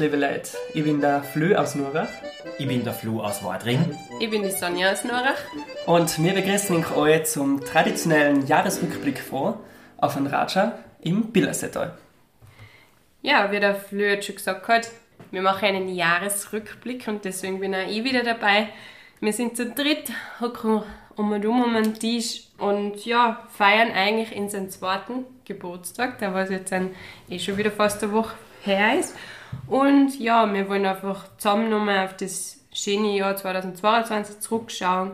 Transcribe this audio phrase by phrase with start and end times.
[0.00, 0.50] liebe Leute.
[0.72, 2.08] Ich bin der Flö aus Nurach.
[2.58, 3.94] Ich bin der Flo aus Wadring.
[4.18, 5.36] Ich bin die Sonja aus Norach.
[5.84, 9.60] Und wir begrüßen euch zum traditionellen Jahresrückblick vor
[9.98, 11.98] auf ein Raja im Billersetal.
[13.20, 14.90] Ja, wie der Flö jetzt schon gesagt hat,
[15.30, 18.68] wir machen einen Jahresrückblick und deswegen bin auch ich wieder dabei.
[19.20, 20.82] Wir sind zu dritt, hocken
[21.14, 26.48] um und um den Tisch und ja, feiern eigentlich in seinen zweiten Geburtstag, der was
[26.48, 26.94] jetzt ein,
[27.28, 29.14] eh schon wieder fast eine Woche her ist.
[29.66, 35.12] Und ja, wir wollen einfach zusammen nochmal auf das schöne Jahr 2022 zurückschauen.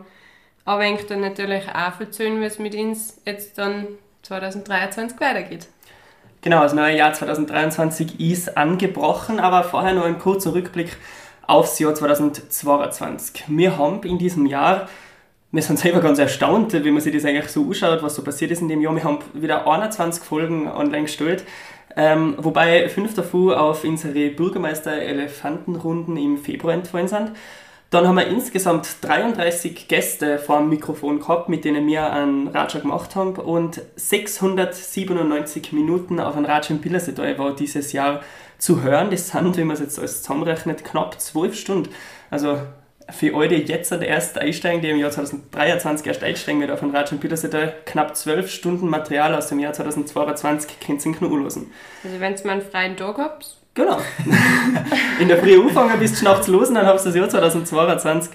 [0.65, 3.87] Aber ich dann natürlich auch erzählen, wie es mit uns jetzt dann
[4.23, 5.67] 2023 weitergeht.
[6.41, 10.97] Genau, das neue Jahr 2023 ist angebrochen, aber vorher noch ein kurzer Rückblick
[11.47, 13.45] aufs Jahr 2022.
[13.47, 14.87] Wir haben in diesem Jahr,
[15.51, 18.51] wir sind selber ganz erstaunt, wie man sich das eigentlich so anschaut, was so passiert
[18.51, 18.93] ist in dem Jahr.
[18.93, 21.45] Wir haben wieder 21 Folgen online gestellt,
[21.97, 27.31] ähm, wobei fünf davon auf unsere Bürgermeister-Elefantenrunden im Februar entfallen sind.
[27.89, 32.79] Dann haben wir insgesamt 33 Gäste vor dem Mikrofon gehabt, mit denen wir einen Raja
[32.79, 38.21] gemacht haben und 697 Minuten auf einem Raja im Pillersetal war dieses Jahr
[38.59, 39.09] zu hören.
[39.09, 41.89] Das sind, wenn man es jetzt alles zusammenrechnet, knapp 12 Stunden.
[42.29, 42.59] Also
[43.09, 46.91] für alle, die jetzt erst einsteigen, die im Jahr 2023 erst einsteigen mit auf den
[46.91, 51.71] Raja im Pillersetal, knapp 12 Stunden Material aus dem Jahr 2022 könnt ihr losen.
[52.03, 53.99] Also wenn ihr mal einen freien Tag habt, Genau.
[55.19, 58.31] In der Früh anfangen bis nachts los und dann habst du das Jahr 2022,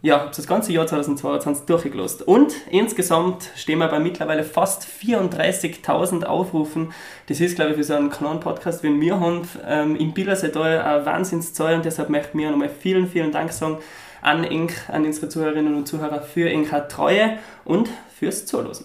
[0.00, 2.22] ja, das ganze Jahr 2022 durchgelost.
[2.22, 6.94] Und insgesamt stehen wir bei mittlerweile fast 34.000 Aufrufen.
[7.26, 10.80] Das ist, glaube ich, für so einen kleinen Podcast, wie wir haben, ähm, im Billersetal
[10.80, 13.76] eine Wahnsinnszahl und deshalb möchten wir nochmal vielen, vielen Dank sagen
[14.22, 18.84] an Ink, an unsere Zuhörerinnen und Zuhörer für Inka Treue und fürs Zuhören.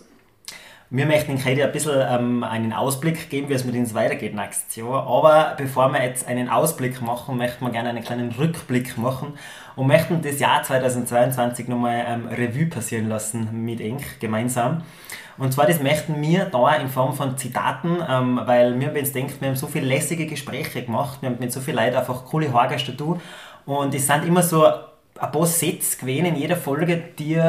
[0.93, 4.35] Wir möchten Ihnen heute ein bisschen ähm, einen Ausblick geben, wie es mit uns weitergeht
[4.35, 5.07] nächstes Jahr.
[5.07, 9.36] Aber bevor wir jetzt einen Ausblick machen, möchten wir gerne einen kleinen Rückblick machen
[9.77, 14.83] und möchten das Jahr 2022 nochmal ähm, Revue passieren lassen mit Ink gemeinsam.
[15.37, 19.36] Und zwar, das möchten wir da in Form von Zitaten, ähm, weil wir uns denken,
[19.39, 22.52] wir haben so viele lässige Gespräche gemacht, wir haben mit so vielen Leuten einfach coole
[22.52, 22.97] Haargäste
[23.65, 24.65] und es sind immer so
[25.21, 27.39] ein paar Sätze gewesen in jeder Folge, die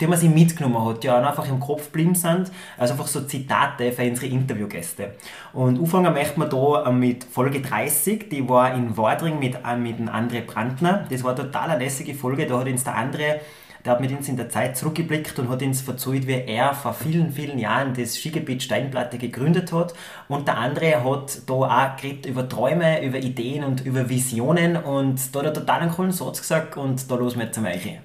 [0.00, 2.50] die man sich mitgenommen hat, die einfach im Kopf geblieben sind.
[2.76, 5.14] Also einfach so Zitate für unsere Interviewgäste.
[5.52, 9.98] Und anfangen möchten wir da mit Folge 30, die war in Wadring mit, äh, mit
[9.98, 11.06] dem André Brandner.
[11.08, 13.40] Das war eine total lässige Folge, da hat uns der André
[13.86, 16.92] der hat mit uns in der Zeit zurückgeblickt und hat uns erzählt, wie er vor
[16.92, 19.94] vielen, vielen Jahren das Skigebiet Steinplatte gegründet hat.
[20.28, 24.76] Und der andere hat da auch geredet über Träume, über Ideen und über Visionen.
[24.76, 27.98] Und da hat er total einen coolen Satz gesagt und da los wir zum Eiche.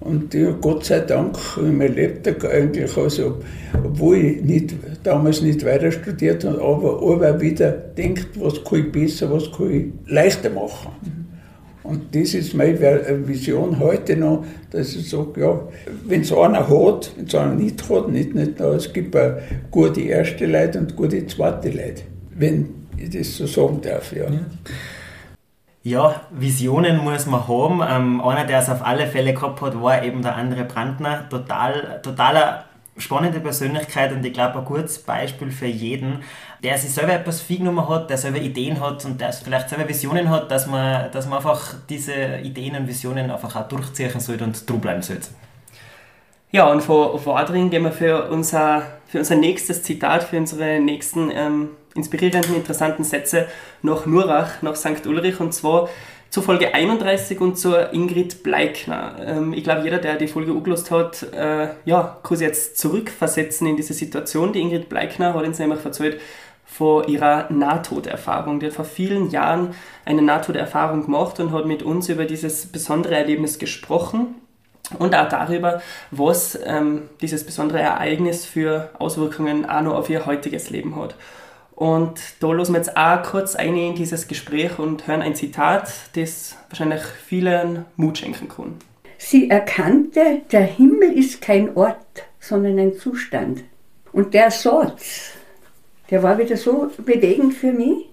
[0.00, 3.40] Und ja, Gott sei Dank, mein Lebtag eigentlich, also,
[3.82, 8.92] obwohl ich nicht, damals nicht weiter studiert habe, aber, aber wieder denkt, was kann ich
[8.92, 10.92] besser, was kann ich leichter machen.
[11.88, 12.78] Und das ist meine
[13.26, 15.58] Vision heute noch, dass ich sage, ja,
[16.04, 19.38] wenn es einer hat, wenn es einer nicht hat, nicht, nicht, es gibt auch
[19.70, 22.02] gute erste Leute und gute zweite Leute,
[22.36, 24.12] wenn ich das so sagen darf.
[24.12, 24.24] Ja.
[24.24, 24.40] ja.
[25.82, 27.80] Ja, Visionen muss man haben.
[27.88, 31.26] Ähm, einer, der es auf alle Fälle gehabt hat, war eben der andere Brandner.
[31.30, 32.64] Total, totaler
[32.98, 36.22] spannende Persönlichkeit und ich glaube ein gutes Beispiel für jeden,
[36.62, 40.30] der sich selber etwas genommen hat, der selber Ideen hat und der vielleicht selber Visionen
[40.30, 44.66] hat, dass man, dass man einfach diese Ideen und Visionen einfach auch durchziehen sollte und
[44.66, 45.28] true bleiben sollte.
[46.50, 51.30] Ja, und von Wadring gehen wir für unser, für unser nächstes Zitat, für unsere nächsten
[51.30, 53.48] ähm, inspirierenden, interessanten Sätze
[53.82, 55.06] nach Nurach, nach St.
[55.06, 55.90] Ulrich und zwar
[56.30, 59.16] zur Folge 31 und zur Ingrid Bleikner.
[59.24, 63.66] Ähm, ich glaube, jeder, der die Folge angelost hat, äh, ja, kann sich jetzt zurückversetzen
[63.66, 64.52] in diese Situation.
[64.52, 66.20] Die Ingrid Bleikner hat uns nämlich erzählt
[66.66, 68.60] von ihrer Nahtoderfahrung.
[68.60, 69.74] Die hat vor vielen Jahren
[70.04, 74.34] eine Nahtoderfahrung gemacht und hat mit uns über dieses besondere Erlebnis gesprochen
[74.98, 80.70] und auch darüber, was ähm, dieses besondere Ereignis für Auswirkungen auch noch auf ihr heutiges
[80.70, 81.14] Leben hat.
[81.78, 85.88] Und da losen wir jetzt auch kurz ein in dieses Gespräch und hören ein Zitat,
[86.16, 88.74] das wahrscheinlich vielen Mut schenken kann.
[89.16, 93.62] Sie erkannte, der Himmel ist kein Ort, sondern ein Zustand.
[94.10, 95.34] Und der Satz,
[96.10, 98.06] der war wieder so bewegend für mich.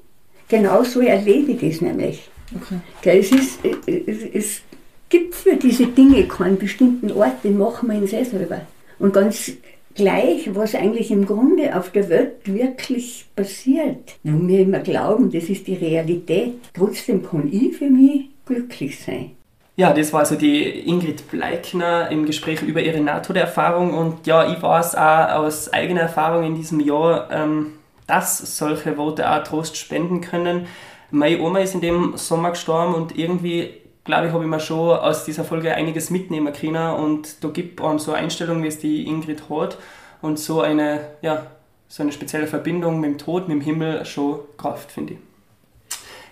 [0.47, 2.29] Genauso erlebe ich das nämlich.
[2.56, 3.17] Okay.
[3.19, 4.62] Es, ist, es, es
[5.09, 8.62] gibt für diese Dinge keinen bestimmten Ort, den machen wir uns eh selber.
[9.00, 9.53] Und ganz
[9.95, 15.45] gleich, was eigentlich im Grunde auf der Welt wirklich passiert, wo wir immer glauben, das
[15.45, 16.53] ist die Realität.
[16.74, 19.31] Trotzdem kann ich für mich glücklich sein.
[19.77, 24.62] Ja, das war also die Ingrid Bleikner im Gespräch über ihre NATO-Erfahrung und ja, ich
[24.62, 27.74] weiß auch aus eigener Erfahrung in diesem Jahr, ähm,
[28.07, 30.68] dass solche Worte auch Trost spenden können.
[31.12, 33.74] Meine Oma ist in dem Sommer gestorben und irgendwie,
[34.06, 37.81] glaube ich, habe ich mir schon aus dieser Folge einiges mitnehmen können und da gibt
[37.81, 39.78] es so eine Einstellung, wie es die Ingrid hat
[40.22, 41.48] und so eine, ja,
[41.88, 45.19] so eine spezielle Verbindung mit dem Tod, mit dem Himmel schon Kraft, finde ich.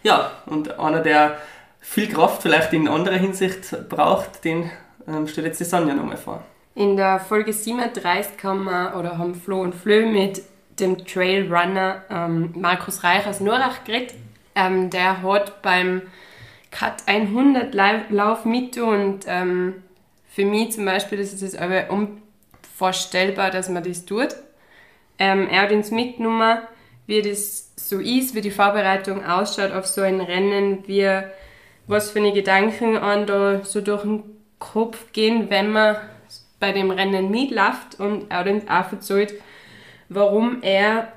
[0.04, 1.38] Ja, und einer, der
[1.80, 4.70] viel Kraft vielleicht in anderer Hinsicht braucht, den
[5.08, 6.44] ähm, stellt jetzt die Sonja nochmal vor.
[6.76, 10.42] In der Folge 37 haben wir, oder haben Flo und Flö mit
[10.80, 14.16] dem Trailrunner ähm, Markus Reich aus Norach geredet.
[14.56, 16.02] Ähm, der hat beim
[16.74, 17.74] Cut 100
[18.10, 19.76] Lauf mit und ähm,
[20.28, 24.30] für mich zum Beispiel ist es aber unvorstellbar, dass man das tut.
[25.20, 26.58] Ähm, er hat uns mitgenommen,
[27.06, 31.22] wie das so ist, wie die Vorbereitung ausschaut auf so ein Rennen, wie
[31.86, 34.24] was für eine Gedanken an da so durch den
[34.58, 35.98] Kopf gehen, wenn man
[36.60, 39.34] bei dem Rennen mitläuft und er hat uns auch erzählt,
[40.10, 41.14] warum er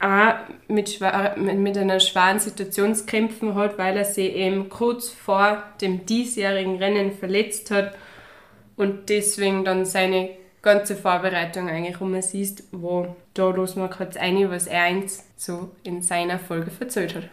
[0.00, 0.34] auch
[0.68, 1.00] mit,
[1.36, 6.76] mit einer schweren Situation zu kämpfen hat, weil er sich eben kurz vor dem diesjährigen
[6.76, 7.94] Rennen verletzt hat
[8.76, 10.30] und deswegen dann seine
[10.62, 15.24] ganze Vorbereitung eigentlich um es ist, wo da los man kurz ein, was er eins
[15.36, 17.24] so in seiner Folge erzählt hat.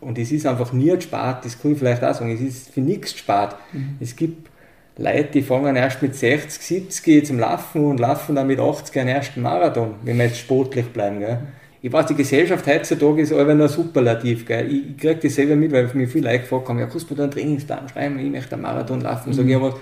[0.00, 2.80] Und es ist einfach nie gespart, das kann ich vielleicht auch sagen, es ist für
[2.80, 3.56] nichts gespart.
[3.72, 3.96] Mhm.
[4.00, 4.50] Es gibt
[4.96, 9.08] Leute, die fangen erst mit 60, 70 zum Laufen und laufen dann mit 80 einen
[9.08, 11.20] ersten Marathon, wenn wir jetzt sportlich bleiben.
[11.20, 11.38] Gell.
[11.84, 14.46] Ich weiß, die Gesellschaft heutzutage ist einfach nur superlativ.
[14.46, 14.72] Gell.
[14.72, 17.24] Ich, ich kriege das selber mit, weil mir viele Leute haben, ja, kannst du da
[17.24, 19.28] einen Trainingsplan schreiben, ich möchte einen Marathon laufen.
[19.28, 19.34] Mhm.
[19.34, 19.74] Sag ich, ja, was,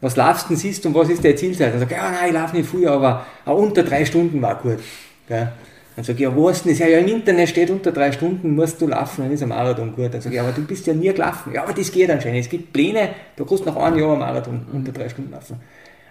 [0.00, 1.72] was laufst du denn siehst und was ist der Zielzeit?
[1.72, 4.56] Dann sage ich, ja, nein, ich laufe nicht früher, aber auch unter drei Stunden war
[4.56, 4.78] gut.
[5.28, 5.52] Gell.
[5.94, 6.76] Dann sage ich, ja, was denn?
[6.76, 9.94] Ja, ja, im Internet steht unter drei Stunden musst du laufen, dann ist ein Marathon
[9.94, 10.12] gut.
[10.12, 11.52] Dann sage ich, aber du bist ja nie gelaufen.
[11.54, 12.40] Ja, aber das geht anscheinend.
[12.40, 15.60] Es gibt Pläne, da kannst du nach einem Jahr ein Marathon unter drei Stunden laufen.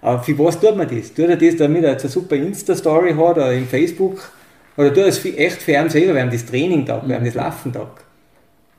[0.02, 1.14] Aber für was tut man das?
[1.14, 4.32] Tut er das, damit er jetzt eine super Insta-Story hat oder im Facebook?
[4.78, 8.04] Oder er es echt für ihn selber, während das Training tag, während das Laufen tag?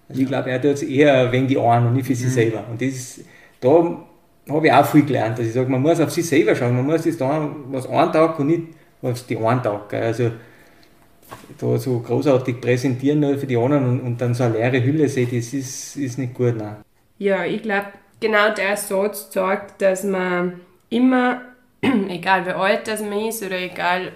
[0.09, 2.31] Also ich glaube, er tut es eher wegen die einen und nicht für sich mhm.
[2.31, 2.65] selber.
[2.71, 3.21] Und das ist,
[3.61, 3.97] da
[4.49, 6.87] habe ich auch viel gelernt, dass ich sage, man muss auf sich selber schauen, man
[6.87, 8.63] muss das da was einen Tag und nicht
[9.03, 9.93] was die einen Tag.
[9.95, 10.31] Also
[11.59, 15.09] da so großartig präsentieren nur für die anderen und, und dann so eine leere Hülle
[15.09, 16.57] sehen, das ist, ist nicht gut.
[16.57, 16.77] Nein.
[17.19, 17.87] Ja, ich glaube,
[18.21, 20.61] genau der Satz sagt, dass man
[20.91, 21.41] immer,
[22.09, 24.13] egal wie alt das man ist oder egal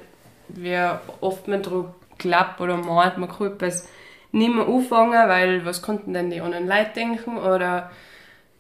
[0.56, 0.79] wie
[1.20, 3.88] oft man drüber klappt oder meint, man kann etwas
[4.32, 7.38] nicht mehr anfangen, weil was konnten denn die anderen Leute denken?
[7.38, 7.91] Oder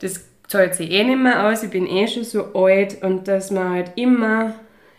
[0.00, 3.02] das zahlt sich eh nicht mehr aus, ich bin eh schon so alt.
[3.02, 4.54] Und dass man halt immer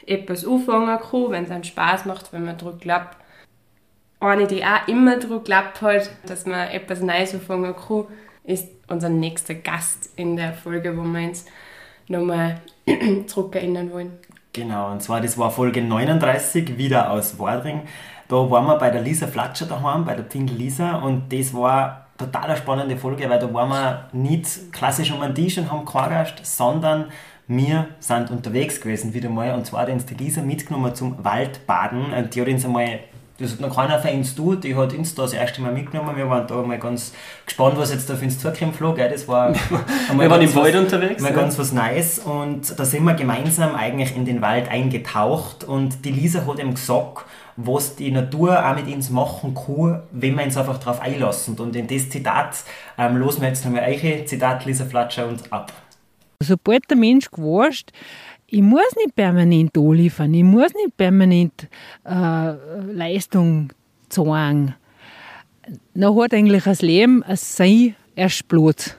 [0.05, 3.17] etwas anfangen kann, wenn es einen Spaß macht, wenn man drüber klappt.
[4.19, 8.05] Eine, die auch immer daran geglaubt hat, dass man etwas Neues anfangen kann,
[8.43, 11.45] ist unser nächster Gast in der Folge, wo wir uns
[12.07, 12.61] nochmal
[13.27, 14.19] zurück erinnern wollen.
[14.53, 17.83] Genau, und zwar das war Folge 39, wieder aus Wadring.
[18.27, 22.07] Da waren wir bei der Lisa Flatscher daheim, bei der Pfingel Lisa, und das war
[22.17, 25.85] total eine spannende Folge, weil da waren wir nicht klassisch um einen Tisch und haben
[25.85, 27.05] gequatscht, sondern
[27.47, 32.29] wir sind unterwegs gewesen wieder mal und zwar hat uns die Lisa mitgenommen zum Waldbaden.
[32.29, 32.99] Die hat uns einmal
[33.41, 34.63] das hat noch keiner von uns tut.
[34.63, 36.15] Die hat uns da das erste Mal mitgenommen.
[36.15, 37.13] Wir waren da mal ganz
[37.45, 38.97] gespannt, was jetzt da für uns zukommen flog.
[38.97, 39.53] Das war
[40.13, 41.21] wir waren im Wald unterwegs.
[41.21, 41.35] Mal ja.
[41.35, 42.19] ganz was Neues.
[42.19, 45.63] Und da sind wir gemeinsam eigentlich in den Wald eingetaucht.
[45.63, 47.25] Und die Lisa hat ihm gesagt,
[47.57, 51.57] was die Natur auch mit uns machen kann, wenn wir uns einfach darauf einlassen.
[51.59, 52.63] Und in das Zitat
[52.97, 55.71] ähm, losen wir jetzt nochmal eure Zitat Lisa Flatscher und ab.
[56.43, 57.91] Sobald der Mensch gewascht,
[58.51, 61.69] ich muss nicht permanent anliefern, ich muss nicht permanent
[62.03, 62.53] äh,
[62.91, 63.71] Leistung
[64.09, 64.75] zeigen.
[65.93, 68.97] Dann hat eigentlich das Leben ein Sein erst Platz.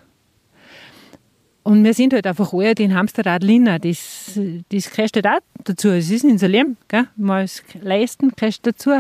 [1.64, 3.78] Und wir sind halt einfach alle den Hamsterrad Lina.
[3.78, 4.40] Das,
[4.71, 5.90] das gehört halt auch dazu.
[5.90, 6.76] Es ist in unser Leben.
[6.88, 7.06] Gell?
[7.16, 7.47] Mal
[7.82, 8.90] Leisten gehört dazu.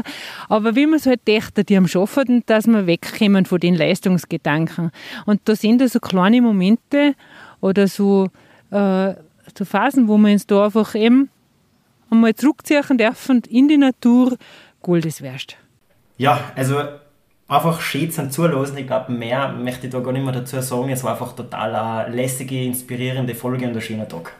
[0.48, 4.92] Aber wie man es halt dächte, die am Schaffen, dass wir wegkommen von den Leistungsgedanken.
[5.26, 7.14] Und da sind da so kleine Momente
[7.60, 8.28] oder so
[8.70, 9.14] äh,
[9.54, 11.30] zu Phasen, wo wir uns da einfach eben
[12.10, 14.36] einmal zurückziehen dürfen in die Natur,
[14.82, 15.56] Gold ist wert.
[16.18, 16.80] Ja, also
[17.48, 18.76] einfach schön zum Zuhören.
[18.76, 20.90] Ich glaube, mehr möchte ich da gar nicht mehr dazu sagen.
[20.90, 24.32] Es war einfach total eine lässige, inspirierende Folge und ein schöner Tag.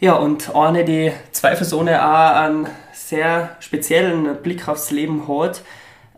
[0.00, 5.62] Ja, und eine, die zweifelsohne auch einen sehr speziellen Blick aufs Leben hat,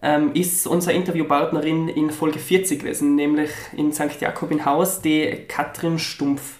[0.02, 4.20] ähm, ist unsere Interviewpartnerin in Folge 40 gewesen, nämlich in St.
[4.20, 6.58] Jakob in Haus, die Katrin Stumpf.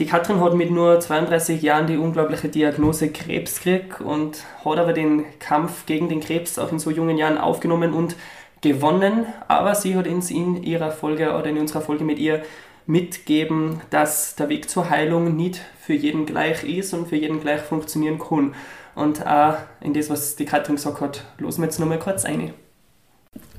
[0.00, 4.94] Die Katrin hat mit nur 32 Jahren die unglaubliche Diagnose Krebs gekriegt und hat aber
[4.94, 8.16] den Kampf gegen den Krebs auch in so jungen Jahren aufgenommen und
[8.62, 9.26] gewonnen.
[9.46, 12.42] Aber sie hat uns in ihrer Folge oder in unserer Folge mit ihr
[12.86, 17.60] mitgeben, dass der Weg zur Heilung nicht für jeden gleich ist und für jeden gleich
[17.60, 18.54] funktionieren kann.
[18.94, 22.54] Und auch in das, was die Katrin gesagt hat, losen wir jetzt nochmal kurz ein.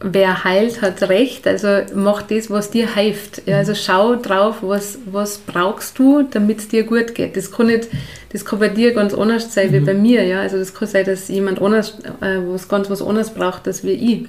[0.03, 1.48] Wer heilt, hat recht.
[1.48, 3.43] Also mach das, was dir hilft.
[3.46, 7.38] Ja, also schau drauf, was, was brauchst du, damit es dir gut geht.
[7.38, 7.88] Das kann, nicht,
[8.31, 10.24] das kann bei dir ganz anders sein wie bei mir.
[10.25, 10.41] Ja?
[10.41, 13.91] Also das kann sein, dass jemand anders äh, was ganz was anderes braucht, als wie
[13.91, 14.27] ich.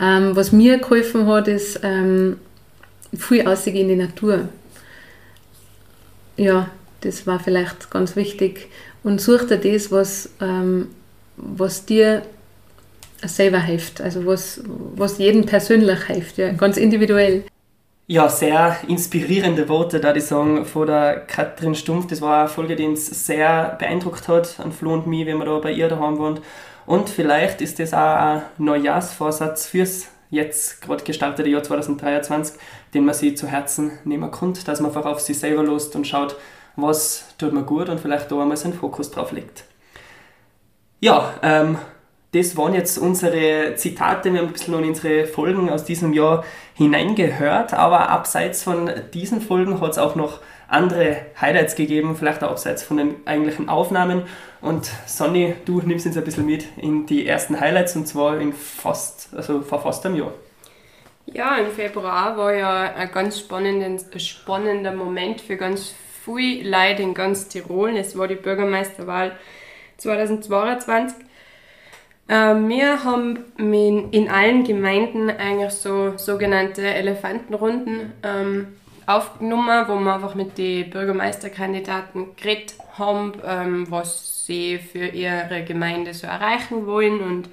[0.00, 2.38] Ähm, was mir geholfen hat, ist ähm,
[3.16, 4.48] viel ausgehen in die Natur.
[6.36, 6.70] Ja,
[7.02, 8.68] das war vielleicht ganz wichtig.
[9.02, 10.88] Und such dir das, was, ähm,
[11.36, 12.22] was dir
[13.22, 14.62] selber hilft, also was,
[14.94, 17.44] was jedem persönlich hilft, ja, ganz individuell.
[18.06, 22.08] Ja, sehr inspirierende Worte, da die sagen, von der Katrin Stumpf.
[22.08, 25.44] Das war eine Folge, die uns sehr beeindruckt hat, an Flo und mich, wenn wir
[25.44, 26.40] da bei ihr daheim waren.
[26.86, 32.58] Und vielleicht ist das auch ein Neujahrsvorsatz fürs jetzt gerade gestartete Jahr 2023,
[32.94, 36.06] den man sich zu Herzen nehmen kann, dass man einfach auf sich selber lost und
[36.06, 36.36] schaut,
[36.76, 39.64] was tut mir gut und vielleicht da einmal seinen Fokus drauf legt.
[41.00, 41.78] Ja, ähm,
[42.32, 44.32] das waren jetzt unsere Zitate.
[44.32, 46.44] Wir haben ein bisschen in unsere Folgen aus diesem Jahr
[46.74, 52.50] hineingehört, aber abseits von diesen Folgen hat es auch noch andere Highlights gegeben, vielleicht auch
[52.50, 54.22] abseits von den eigentlichen Aufnahmen.
[54.60, 58.52] Und Sonny, du nimmst uns ein bisschen mit in die ersten Highlights und zwar in
[58.52, 60.32] fast, also vor fast einem Jahr.
[61.26, 65.94] Ja, im Februar war ja ein ganz spannender, Moment für ganz
[66.24, 67.96] viele Leute in ganz Tirol.
[67.96, 69.36] Es war die Bürgermeisterwahl
[69.96, 71.29] 2022.
[72.32, 78.68] Ähm, wir haben in allen Gemeinden eigentlich so sogenannte Elefantenrunden ähm,
[79.04, 86.14] aufgenommen, wo wir einfach mit den Bürgermeisterkandidaten geredet haben, ähm, was sie für ihre Gemeinde
[86.14, 87.48] so erreichen wollen und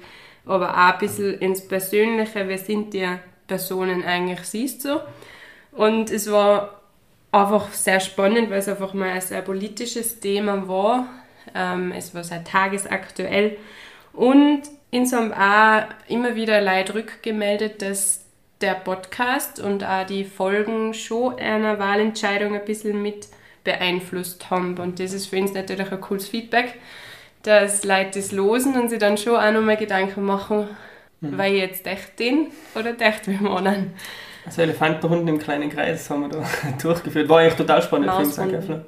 [0.46, 3.08] aber auch ein bisschen ins Persönliche, wer sind die
[3.48, 5.00] Personen eigentlich, siehst du.
[5.72, 6.82] Und es war
[7.32, 11.08] einfach sehr spannend, weil es einfach mal ein sehr politisches Thema war.
[11.52, 13.56] Ähm, es war sehr tagesaktuell
[14.18, 18.24] und uns haben auch immer wieder Leute rückgemeldet, dass
[18.60, 23.28] der Podcast und auch die Folgen schon einer Wahlentscheidung ein bisschen mit
[23.62, 24.76] beeinflusst haben.
[24.78, 26.74] Und das ist für uns natürlich ein cooles Feedback,
[27.44, 30.66] dass Leute das losen und sich dann schon auch nochmal Gedanken machen,
[31.20, 31.38] mhm.
[31.38, 33.92] weil jetzt echt den oder echt wir anderen.
[34.44, 36.44] Also Elefantenrunden im kleinen Kreis haben wir da
[36.82, 37.28] durchgeführt.
[37.28, 38.84] War eigentlich total spannend für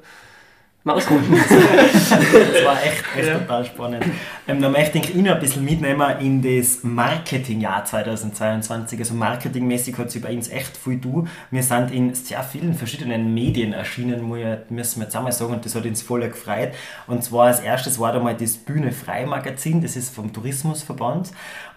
[0.83, 1.33] uns, Mausrunden.
[1.33, 3.39] das war echt, echt ja.
[3.39, 4.05] total spannend.
[4.47, 8.99] Ähm, da möchte ich Ihnen ein bisschen mitnehmen in das Marketingjahr 2022.
[8.99, 11.27] Also marketingmäßig hat sich bei uns echt viel du.
[11.51, 14.27] Wir sind in sehr vielen verschiedenen Medien erschienen,
[14.69, 16.71] müssen wir jetzt einmal sagen, und das hat uns voll gefreut.
[17.07, 21.31] Und zwar als erstes war da mal das Bühne Frei Magazin, das ist vom Tourismusverband.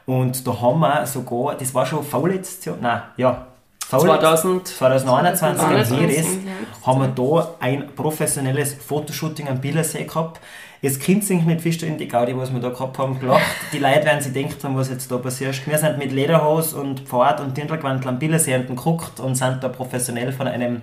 [0.07, 3.54] Und da haben wir sogar, das war schon vorletztes Jahr, nein, ja,
[3.89, 6.27] 2000, 2021 im Heres
[6.85, 10.41] haben wir da ein professionelles Fotoshooting am Billersee gehabt.
[10.81, 13.43] Jetzt kennt sich nicht feststellen, die Gaudi, was wir da gehabt haben, gelacht.
[13.73, 15.67] Die Leute werden sich denken haben, was jetzt da passiert.
[15.67, 20.33] Wir sind mit Lederhose und Pfad und Dirndlgewandel am Billersee geguckt und sind da professionell
[20.33, 20.83] von einem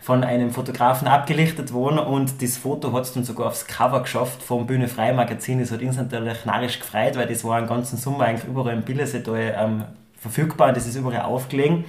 [0.00, 4.42] von einem Fotografen abgelichtet worden und das Foto hat es dann sogar aufs Cover geschafft
[4.42, 5.60] vom Bühne Frei Magazin.
[5.60, 8.82] Das hat uns natürlich narrisch gefreut, weil das war einen ganzen Sommer eigentlich überall im
[8.82, 9.84] Billersee da, ähm,
[10.18, 11.84] verfügbar und das ist überall aufgelegen.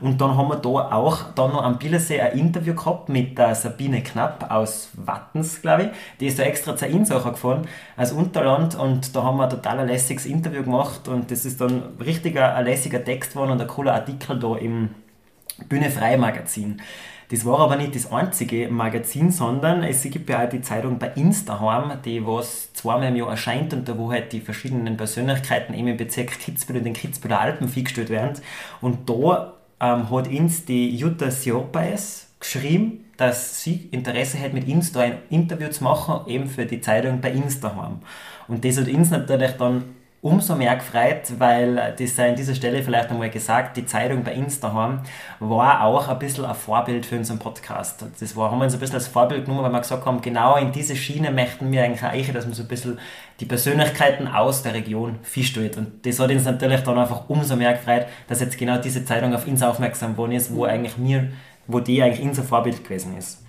[0.00, 3.54] Und dann haben wir da auch dann noch am Billersee ein Interview gehabt mit der
[3.54, 5.88] Sabine Knapp aus Wattens, glaube ich.
[6.20, 7.66] Die ist da extra zur Insacher gefahren,
[7.96, 8.74] als Unterland.
[8.74, 11.08] Und da haben wir ein total lässiges Interview gemacht.
[11.08, 14.56] Und das ist dann richtig ein, ein lässiger Text geworden und ein cooler Artikel da
[14.56, 14.90] im
[15.68, 16.80] Bühne Frei Magazin.
[17.30, 21.12] Das war aber nicht das einzige Magazin, sondern es gibt ja auch die Zeitung bei
[21.14, 25.86] Instagram, die was zweimal im Jahr erscheint und da wo halt die verschiedenen Persönlichkeiten eben
[25.86, 28.40] im Bezirk Kitzbühel und den Kitzbüheler Alpen vorgestellt werden.
[28.80, 34.92] Und da ähm, hat uns die Jutta Siopais geschrieben, dass sie Interesse hat, mit uns
[34.92, 38.00] da ein Interview zu machen, eben für die Zeitung bei Instagram.
[38.48, 39.84] Und das hat uns natürlich dann
[40.22, 44.34] umso mehr gefreut, weil das sei an dieser Stelle vielleicht einmal gesagt, die Zeitung bei
[44.34, 45.00] Instagram
[45.38, 48.04] war auch ein bisschen ein Vorbild für unseren Podcast.
[48.18, 50.56] Das war, haben wir uns ein bisschen als Vorbild genommen, weil wir gesagt haben, genau
[50.56, 52.98] in diese Schiene möchten wir eigentlich auch, dass man so ein bisschen
[53.40, 55.78] die Persönlichkeiten aus der Region feststellt.
[55.78, 59.34] Und das hat uns natürlich dann einfach umso mehr gefreut, dass jetzt genau diese Zeitung
[59.34, 61.30] auf uns aufmerksam geworden ist, wo eigentlich mir,
[61.66, 63.42] wo die eigentlich unser Vorbild gewesen ist.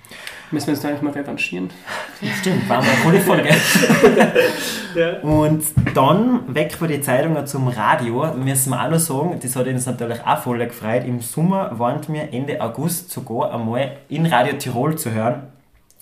[0.51, 1.69] Müssen wir uns da eigentlich mal revanchieren.
[2.41, 3.49] Stimmt, war mal eine coole Folge.
[4.95, 5.19] ja.
[5.21, 5.63] Und
[5.95, 9.85] dann weg von den Zeitungen zum Radio, müssen wir auch noch sagen, das hat uns
[9.85, 11.05] natürlich auch voll gefreut.
[11.05, 15.43] Im Sommer waren wir Ende August sogar einmal in Radio Tirol zu hören.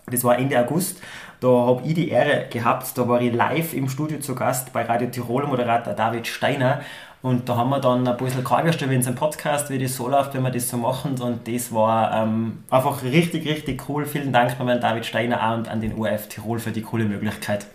[0.07, 0.99] Das war Ende August.
[1.39, 4.83] Da habe ich die Ehre gehabt, da war ich live im Studio zu Gast bei
[4.83, 6.81] Radio Tirol Moderator David Steiner
[7.21, 10.33] und da haben wir dann ein bisschen gestellt in seinem Podcast, wie das so läuft,
[10.33, 11.19] wenn wir das so machen.
[11.21, 14.05] Und das war ähm, einfach richtig, richtig cool.
[14.05, 17.65] Vielen Dank nochmal an David Steiner und an den ORF Tirol für die coole Möglichkeit.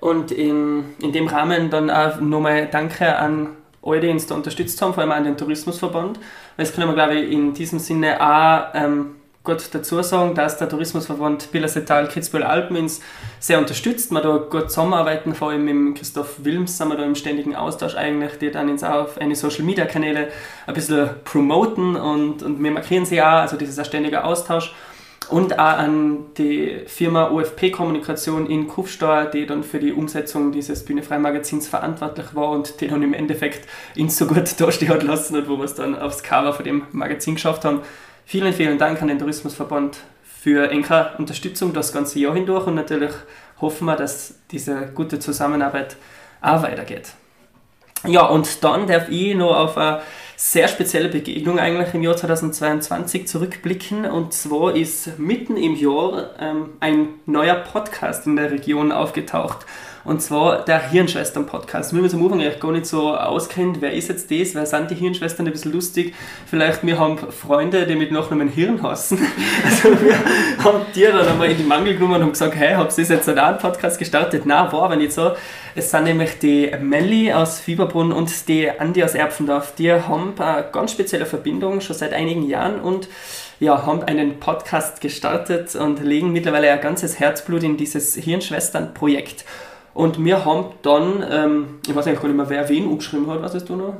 [0.00, 3.48] Und in, in dem Rahmen dann auch nochmal Danke an
[3.82, 6.18] alle, die uns da unterstützt haben, vor allem auch den Tourismusverband.
[6.56, 9.16] Weil das können wir, glaube ich, in diesem Sinne auch ähm,
[9.50, 13.00] gut dazu sagen, dass der Tourismusverband Billersetal Kitzbühel Alpen uns
[13.38, 14.12] sehr unterstützt.
[14.12, 17.96] Wir da gut zusammenarbeiten, vor allem mit Christoph Wilms sind wir da im ständigen Austausch
[17.96, 20.28] eigentlich, die dann uns auf eine Social Media Kanäle
[20.66, 24.72] ein bisschen promoten und, und wir markieren sie auch, also das ist ein ständiger Austausch.
[25.28, 30.84] Und auch an die Firma OFP Kommunikation in Kufsteuer, die dann für die Umsetzung dieses
[30.84, 35.36] Bühnefrei Magazins verantwortlich war und die dann im Endeffekt uns so gut dastehen hat lassen
[35.36, 37.80] und wo wir es dann aufs Cover von dem Magazin geschafft haben.
[38.24, 43.12] Vielen, vielen Dank an den Tourismusverband für enge Unterstützung das ganze Jahr hindurch und natürlich
[43.60, 45.96] hoffen wir, dass diese gute Zusammenarbeit
[46.40, 47.12] auch weitergeht.
[48.06, 50.00] Ja, und dann darf ich noch auf eine
[50.34, 54.06] sehr spezielle Begegnung eigentlich im Jahr 2022 zurückblicken.
[54.06, 59.66] Und zwar ist mitten im Jahr ähm, ein neuer Podcast in der Region aufgetaucht.
[60.04, 61.92] Und zwar der Hirnschwestern-Podcast.
[61.92, 64.94] Wenn man am Anfang gar nicht so auskennt, wer ist jetzt das, wer sind die
[64.94, 66.14] Hirnschwestern, ein bisschen lustig.
[66.46, 69.18] Vielleicht, wir haben Freunde, die mit Nachnamen Hirn hassen.
[69.62, 70.16] Also wir
[70.64, 73.28] haben die dann einmal in die Mangel genommen und haben gesagt, hey, habt ihr jetzt
[73.28, 74.46] einen Podcast gestartet?
[74.46, 75.32] Nein, war aber nicht so.
[75.74, 79.74] Es sind nämlich die Melli aus Fieberbrunn und die Andi aus Erpfendorf.
[79.76, 83.08] Die haben eine ganz spezielle Verbindung schon seit einigen Jahren und
[83.60, 89.44] ja, haben einen Podcast gestartet und legen mittlerweile ein ganzes Herzblut in dieses Hirnschwestern-Projekt.
[89.94, 93.42] Und wir haben dann, ähm, ich weiß eigentlich gar nicht mehr, wer wen umgeschrieben hat,
[93.42, 93.94] weißt du noch?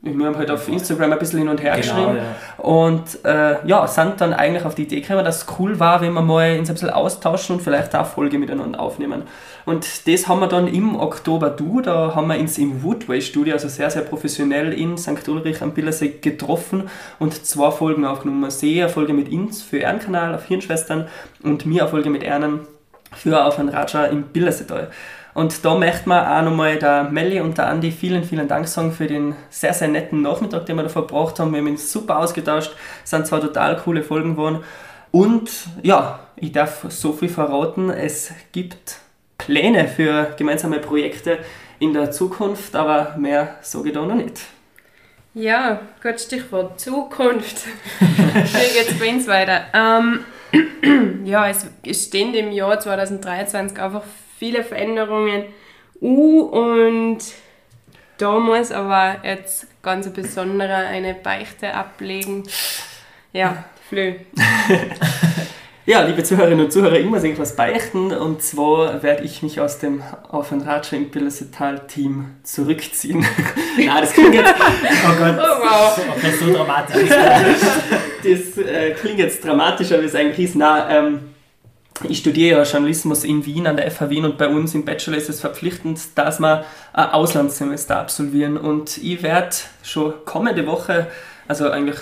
[0.00, 2.64] Wir haben halt auf Instagram ein bisschen hin und her genau, geschrieben ja.
[2.64, 6.12] und äh, ja, sind dann eigentlich auf die Idee gekommen, dass es cool war, wenn
[6.12, 9.24] wir mal uns ein bisschen austauschen und vielleicht auch Folge miteinander aufnehmen.
[9.66, 13.54] Und das haben wir dann im Oktober du, da haben wir uns im Woodway Studio,
[13.54, 15.28] also sehr, sehr professionell in St.
[15.28, 18.48] Ulrich am Billersee getroffen und zwei Folgen aufgenommen.
[18.52, 21.08] Sie eine Folge mit uns für Ehrenkanal auf Hirnschwestern
[21.42, 22.60] und mir eine Folge mit Ernen
[23.14, 24.90] für auf ein Raja im Billerseetal.
[25.34, 28.90] Und da möchte man auch nochmal der Melli und der Andi vielen, vielen Dank sagen
[28.92, 31.52] für den sehr, sehr netten Nachmittag, den wir da verbracht haben.
[31.52, 32.72] Wir haben uns super ausgetauscht,
[33.04, 34.64] sind zwar total coole Folgen geworden.
[35.10, 35.50] Und
[35.82, 38.98] ja, ich darf so viel verraten, es gibt
[39.38, 41.38] Pläne für gemeinsame Projekte
[41.78, 44.40] in der Zukunft, aber mehr sage ich da noch nicht.
[45.34, 47.62] Ja, gut Stichwort Zukunft.
[48.00, 49.66] Wie geht es bei uns weiter?
[49.72, 50.24] Ähm,
[51.24, 51.66] ja, es
[52.06, 54.04] stehen im Jahr 2023 einfach
[54.38, 55.44] viele Veränderungen
[56.00, 57.18] uh, und
[58.18, 62.44] da muss aber jetzt ganz besondere eine Beichte ablegen.
[63.32, 64.14] Ja, Flö.
[65.88, 69.78] ja, liebe Zuhörerinnen und Zuhörer, ich muss irgendwas beichten und zwar werde ich mich aus
[69.78, 73.24] dem Auf ein Ratscher im Pillersetal-Team zurückziehen.
[73.78, 74.54] Nein, das klingt jetzt.
[74.54, 75.34] Oh Gott.
[75.38, 75.98] Oh wow.
[76.14, 78.58] Okay, so dramatisch ist das.
[78.58, 80.56] Das äh, klingt jetzt dramatischer, wie es eigentlich ist.
[80.56, 81.20] Nein, ähm,
[82.06, 85.16] ich studiere ja Journalismus in Wien an der FH Wien und bei uns im Bachelor
[85.16, 88.58] ist es verpflichtend, dass wir ein Auslandssemester absolvieren.
[88.58, 91.06] Und ich werde schon kommende Woche,
[91.46, 91.96] also eigentlich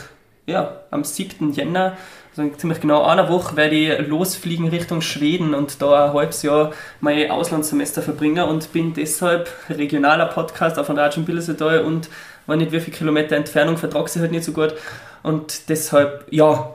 [0.46, 1.52] ja, am 7.
[1.52, 1.96] Jänner,
[2.38, 6.72] also ziemlich genau einer Woche, werde ich losfliegen Richtung Schweden und da ein halbes Jahr
[7.00, 12.08] mein Auslandssemester verbringen und bin deshalb regionaler Podcast auf Ratschen Bildersetal und
[12.46, 14.74] war nicht wie viele Kilometer Entfernung, vertrage sie halt nicht so gut.
[15.22, 16.74] Und deshalb, ja,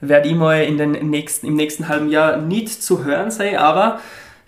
[0.00, 4.00] werde ich mal in den nächsten, im nächsten halben Jahr nicht zu hören sein, aber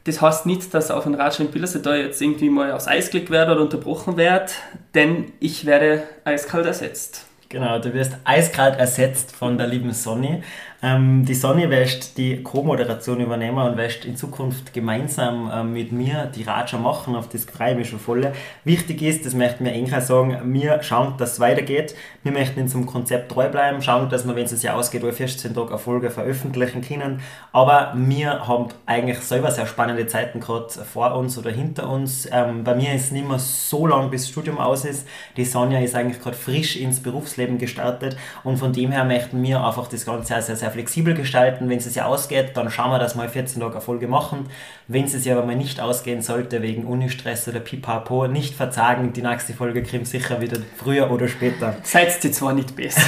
[0.05, 3.31] das heißt nicht, dass auf ein Radschirm Pilse da jetzt irgendwie mal aufs Eis gelegt
[3.31, 4.53] werde oder unterbrochen werde,
[4.95, 7.27] denn ich werde eiskalt ersetzt.
[7.53, 10.45] Genau, du wirst eiskalt ersetzt von der lieben Sonny.
[10.83, 16.31] Ähm, die Sonny wirst die Co-Moderation übernehmen und wirst in Zukunft gemeinsam ähm, mit mir
[16.35, 18.33] die Raja machen, auf das freue ich mich schon voll.
[18.65, 21.95] Wichtig ist, das möchten wir Enka sagen, wir schauen, dass es weitergeht.
[22.23, 25.13] Wir möchten in zum Konzept treu bleiben, schauen, dass wir, wenn es ja ausgeht, über
[25.13, 27.21] 14 Tage Erfolge veröffentlichen können.
[27.53, 32.27] Aber wir haben eigentlich selber sehr spannende Zeiten gerade vor uns oder hinter uns.
[32.33, 35.07] Ähm, bei mir ist es nicht mehr so lang, bis das Studium aus ist.
[35.37, 39.63] Die Sonja ist eigentlich gerade frisch ins Berufsleben gestartet und von dem her möchten wir
[39.63, 41.69] einfach das Ganze sehr, sehr, sehr flexibel gestalten.
[41.69, 44.47] Wenn es ja ausgeht, dann schauen wir, dass wir 14 Tage Erfolge machen.
[44.89, 49.13] Wenn es ja aber mal nicht ausgehen sollte, wegen Unistress oder Pipapo, nicht verzagen.
[49.13, 51.77] Die nächste Folge kriegen sicher wieder früher oder später.
[51.83, 53.01] Seid ihr zwar nicht besser.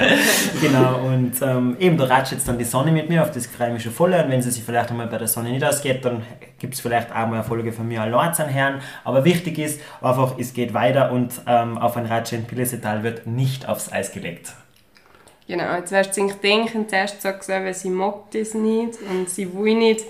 [0.60, 3.68] genau, und ähm, eben, da ratscht jetzt dann die Sonne mit mir, auf das freue
[3.68, 4.12] ich mich schon voll.
[4.12, 6.22] Und wenn es sich vielleicht einmal bei der Sonne nicht ausgeht, dann
[6.58, 8.80] gibt es vielleicht auch mal eine Folge von mir allein zu Herrn.
[9.04, 13.26] Aber wichtig ist einfach, es geht weiter und ähm, auf ein Ratsch in Pillesetal wird
[13.26, 14.52] nicht aufs Eis gelegt.
[15.46, 19.74] Genau, jetzt wirst du denken, zuerst sie, weil sie mag das nicht und sie will
[19.74, 20.04] nicht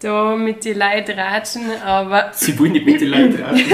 [0.00, 2.30] da mit den Leuten ratschen, aber...
[2.32, 3.68] Sie will nicht mit den Leuten ratschen.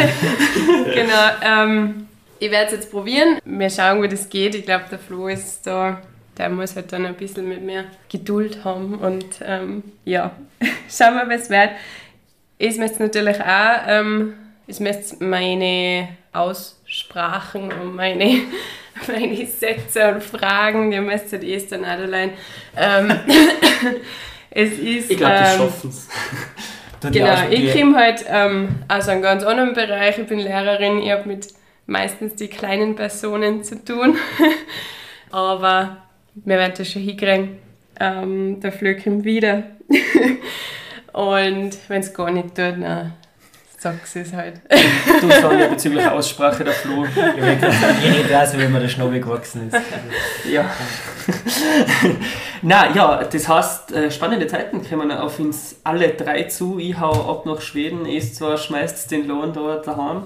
[0.94, 3.38] genau, ähm, ich werde es jetzt probieren.
[3.44, 4.54] Wir schauen, wie das geht.
[4.54, 6.00] Ich glaube, der Flo ist da,
[6.36, 10.32] der muss halt dann ein bisschen mit mehr Geduld haben und ähm, ja,
[10.88, 11.70] schauen wir, was es wird.
[12.58, 14.34] Ich möchte natürlich auch, ähm,
[14.66, 18.40] ich möchte meine Aussprachen und meine,
[19.08, 20.90] meine Sätze und Fragen.
[20.90, 22.30] Die müsstet ihr es dann allein.
[22.76, 23.12] Ähm,
[24.50, 25.10] es ist.
[25.10, 26.08] Ich glaube, die ähm, schaffen es.
[27.02, 30.16] Die Genau, ich die- komme halt ähm, aus einem ganz anderen Bereich.
[30.16, 31.48] Ich bin Lehrerin, ich habe mit
[31.86, 34.16] meistens die kleinen Personen zu tun.
[35.30, 35.98] Aber
[36.34, 37.58] wir werden das schon hinkriegen.
[38.00, 39.64] Ähm, der Flöck kommt wieder.
[41.12, 43.12] Und wenn es gar nicht tut, dann
[43.84, 44.54] sag's es halt.
[45.20, 47.04] Du Sonja bezüglich Aussprache der Flo.
[47.04, 49.78] Ich will gerade sagen, wie mir der Schnabel gewachsen ist.
[50.50, 50.64] Ja.
[52.62, 56.78] Na ja, das heißt, äh, spannende Zeiten kommen auf uns alle drei zu.
[56.78, 60.22] Ich hau ab nach Schweden, ist zwar schmeißt den Lohn da daheim.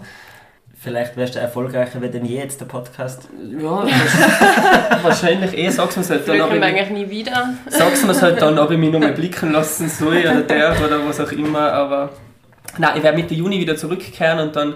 [0.80, 3.28] Vielleicht wärst du erfolgreicher wie denn je jetzt der Podcast.
[3.60, 3.84] Ja,
[5.02, 7.54] wahrscheinlich- eh, sag's mir's halt dann, ob ich, eigentlich nie wieder.
[7.66, 11.18] sag's mir's halt dann, ob ich mich nochmal blicken lassen soll oder der oder was
[11.18, 12.10] auch immer, aber
[12.78, 14.74] na, ich werde Mitte Juni wieder zurückkehren und dann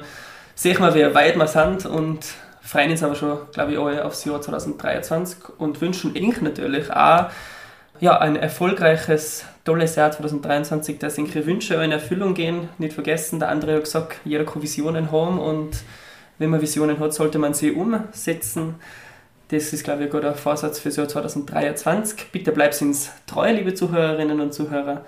[0.54, 2.20] sehen wir, wie weit wir sind und
[2.62, 7.26] freuen uns aber schon, glaube ich, alle aufs Jahr 2023 und wünschen Ink natürlich auch
[8.00, 12.68] ja, ein erfolgreiches, tolles Jahr 2023, dass unsere Wünsche in Erfüllung gehen.
[12.78, 15.70] Nicht vergessen, der andere hat gesagt, jeder kann Visionen haben und
[16.38, 18.74] wenn man Visionen hat, sollte man sie umsetzen.
[19.48, 22.32] Das ist, glaube ich, ein guter Vorsatz für das Jahr 2023.
[22.32, 25.04] Bitte bleibt uns treu, liebe Zuhörerinnen und Zuhörer.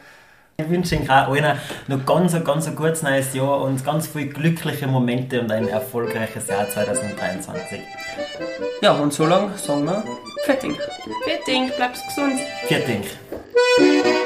[0.56, 4.86] Ich wünsche Ihnen allen noch ganz, ganz ein gutes neues Jahr und ganz viele glückliche
[4.86, 7.80] Momente und ein erfolgreiches Jahr 2023.
[8.80, 10.04] Ja, und so lang sagen wir
[10.44, 10.76] Fetting.
[11.24, 12.38] Bitte, bleibst gesund.
[12.68, 14.24] Vielen Dank.